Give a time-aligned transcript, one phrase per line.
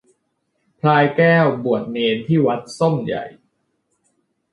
[0.79, 3.25] พลายแก้วบวชเณรที่วัดส้มใหญ่